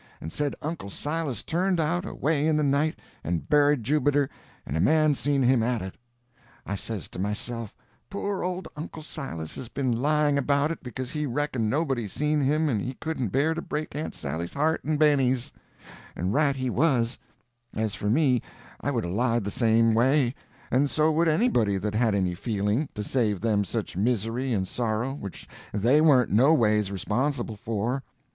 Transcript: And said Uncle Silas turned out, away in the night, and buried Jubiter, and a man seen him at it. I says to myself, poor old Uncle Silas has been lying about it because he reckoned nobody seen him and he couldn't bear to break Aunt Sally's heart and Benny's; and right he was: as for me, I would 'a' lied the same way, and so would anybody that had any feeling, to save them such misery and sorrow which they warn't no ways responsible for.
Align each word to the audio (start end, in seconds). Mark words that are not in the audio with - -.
And 0.19 0.33
said 0.33 0.55
Uncle 0.63 0.89
Silas 0.89 1.43
turned 1.43 1.79
out, 1.79 2.05
away 2.05 2.47
in 2.47 2.57
the 2.57 2.63
night, 2.63 2.97
and 3.23 3.47
buried 3.47 3.83
Jubiter, 3.83 4.31
and 4.65 4.75
a 4.75 4.79
man 4.81 5.13
seen 5.13 5.43
him 5.43 5.61
at 5.61 5.83
it. 5.83 5.93
I 6.65 6.73
says 6.73 7.07
to 7.09 7.19
myself, 7.19 7.75
poor 8.09 8.43
old 8.43 8.67
Uncle 8.75 9.03
Silas 9.03 9.53
has 9.53 9.69
been 9.69 9.95
lying 9.95 10.39
about 10.39 10.71
it 10.71 10.81
because 10.81 11.11
he 11.11 11.27
reckoned 11.27 11.69
nobody 11.69 12.07
seen 12.07 12.41
him 12.41 12.67
and 12.67 12.81
he 12.81 12.95
couldn't 12.95 13.27
bear 13.27 13.53
to 13.53 13.61
break 13.61 13.95
Aunt 13.95 14.15
Sally's 14.15 14.55
heart 14.55 14.83
and 14.83 14.97
Benny's; 14.97 15.51
and 16.15 16.33
right 16.33 16.55
he 16.55 16.71
was: 16.71 17.19
as 17.75 17.93
for 17.93 18.09
me, 18.09 18.41
I 18.81 18.89
would 18.89 19.05
'a' 19.05 19.07
lied 19.07 19.43
the 19.43 19.51
same 19.51 19.93
way, 19.93 20.33
and 20.71 20.89
so 20.89 21.11
would 21.11 21.27
anybody 21.27 21.77
that 21.77 21.93
had 21.93 22.15
any 22.15 22.33
feeling, 22.33 22.89
to 22.95 23.03
save 23.03 23.39
them 23.39 23.63
such 23.63 23.95
misery 23.95 24.51
and 24.51 24.67
sorrow 24.67 25.13
which 25.13 25.47
they 25.71 26.01
warn't 26.01 26.31
no 26.31 26.55
ways 26.55 26.91
responsible 26.91 27.55
for. 27.55 28.01